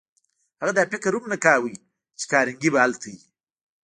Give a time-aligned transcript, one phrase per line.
[0.61, 1.69] هغه دا فکر هم نه کاوه
[2.19, 3.19] چې کارنګي به هلته وي.